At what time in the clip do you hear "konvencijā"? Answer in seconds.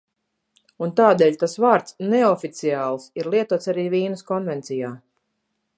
4.33-4.93